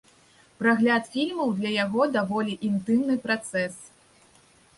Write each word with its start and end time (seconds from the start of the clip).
Прагляд 0.61 1.03
фільмаў 1.15 1.51
для 1.59 1.73
яго 1.73 2.01
даволі 2.17 2.57
інтымны 2.71 3.19
працэс. 3.27 3.79